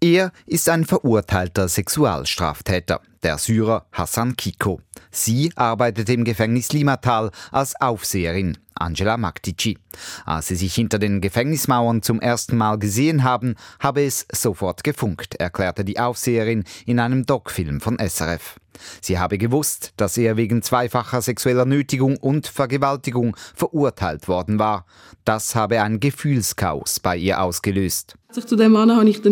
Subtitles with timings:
[0.00, 4.80] Er ist ein verurteilter Sexualstraftäter, der Syrer Hassan Kiko.
[5.10, 9.78] Sie arbeitet im Gefängnis Limatal als Aufseherin, Angela Maktici.
[10.24, 15.34] Als sie sich hinter den Gefängnismauern zum ersten Mal gesehen haben, habe es sofort gefunkt,
[15.34, 18.58] erklärte die Aufseherin in einem Doc-Film von SRF.
[19.00, 24.86] Sie habe gewusst, dass er wegen zweifacher sexueller Nötigung und Vergewaltigung verurteilt worden war.
[25.24, 28.14] Das habe ein Gefühlschaos bei ihr ausgelöst.
[28.30, 29.22] Zu dem Mann habe ich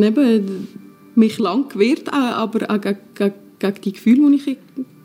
[1.15, 4.59] mich lang gewehrt, aber auch gegen, gegen, gegen die Gefühle, die ich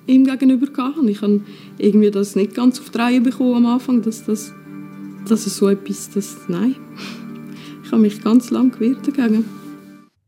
[0.08, 1.10] ihm gegenüber hatte.
[1.10, 1.42] Ich habe
[1.78, 4.54] irgendwie das nicht ganz auf die Reihe bekommen am Anfang, dass, das,
[5.28, 6.76] dass es so etwas, das, nein.
[7.84, 9.46] Ich habe mich ganz lang gewehrt dagegen.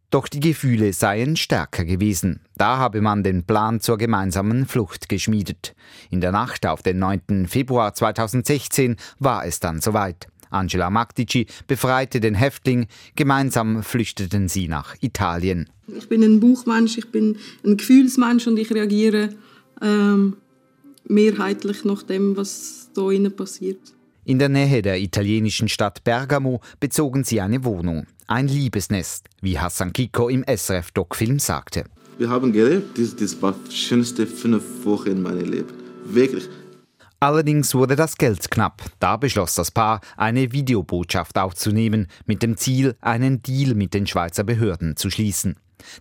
[0.10, 2.42] Doch die Gefühle seien stärker gewesen.
[2.56, 5.74] Da habe man den Plan zur gemeinsamen Flucht geschmiedet.
[6.12, 7.48] In der Nacht auf den 9.
[7.48, 10.28] Februar 2016 war es dann soweit.
[10.52, 12.86] Angela Maktici befreite den Häftling.
[13.16, 15.68] Gemeinsam flüchteten sie nach Italien.
[15.88, 19.30] Ich bin ein Buchmensch, ich bin ein Gefühlsmensch und ich reagiere
[19.82, 20.38] ähm,
[21.08, 23.80] mehrheitlich nach dem, was da innen passiert.
[24.26, 28.08] In der Nähe der italienischen Stadt Bergamo bezogen sie eine Wohnung.
[28.28, 31.84] Ein Liebesnest, wie Hassan Kiko im SRF-Doc-Film sagte.
[32.18, 35.74] Wir haben gelebt, das, das war die schönste fünf Wochen in meinem Leben.
[36.06, 36.48] Wirklich.
[37.20, 38.82] Allerdings wurde das Geld knapp.
[39.00, 44.44] Da beschloss das Paar, eine Videobotschaft aufzunehmen, mit dem Ziel, einen Deal mit den Schweizer
[44.44, 45.56] Behörden zu schließen.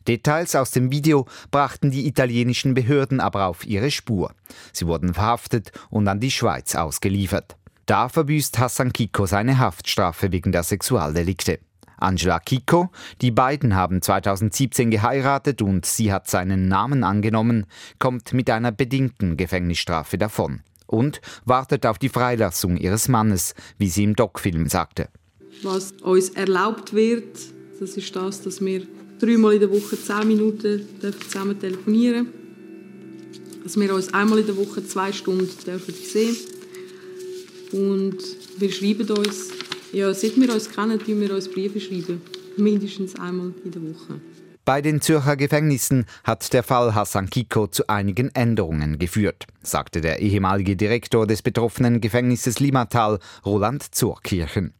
[0.06, 4.34] Details aus dem Video brachten die italienischen Behörden aber auf ihre Spur.
[4.72, 7.56] Sie wurden verhaftet und an die Schweiz ausgeliefert.
[7.86, 11.58] Da verbüßt Hassan Kiko seine Haftstrafe wegen der Sexualdelikte.
[12.02, 17.66] Angela Kiko, die beiden haben 2017 geheiratet und sie hat seinen Namen angenommen,
[17.98, 24.04] kommt mit einer bedingten Gefängnisstrafe davon und wartet auf die Freilassung ihres Mannes, wie sie
[24.04, 25.08] im Doc-Film sagte.
[25.62, 27.38] Was uns erlaubt wird,
[27.78, 28.82] das ist das, dass wir
[29.22, 30.86] dreimal in der Woche zehn Minuten
[31.20, 32.26] zusammen telefonieren.
[33.62, 36.36] Dass wir uns einmal in der Woche zwei Stunden dürfen sehen
[37.70, 38.18] Und
[38.58, 39.50] wir schreiben uns,
[39.92, 42.20] ja, seit wir uns kennen, schreiben wir uns Briefe schreiben.
[42.56, 44.20] Mindestens einmal in der Woche.
[44.64, 50.20] Bei den Zürcher Gefängnissen hat der Fall Hassan Kiko zu einigen Änderungen geführt, sagte der
[50.20, 54.72] ehemalige Direktor des betroffenen Gefängnisses Limatal, Roland Zurkirchen.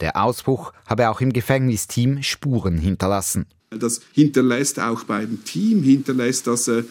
[0.00, 3.46] Der Ausbruch habe auch im Gefängnisteam Spuren hinterlassen.
[3.70, 6.84] Das hinterlässt auch beim Team, hinterlässt das äh,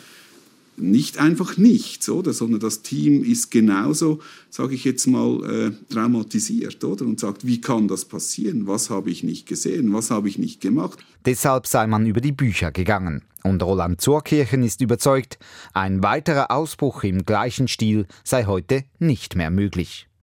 [0.78, 2.34] nicht einfach nichts, oder?
[2.34, 4.20] Sondern das Team ist genauso,
[4.50, 7.06] sage ich jetzt mal, äh, traumatisiert, oder?
[7.06, 8.68] Und sagt, wie kann das passieren?
[8.68, 9.94] Was habe ich nicht gesehen?
[9.94, 11.00] Was habe ich nicht gemacht?
[11.26, 13.24] Deshalb sei man über die Bücher gegangen.
[13.44, 15.38] Und Roland Zurkirchen ist überzeugt,
[15.74, 20.08] ein weiterer Ausbruch im gleichen Stil sei heute nicht mehr möglich.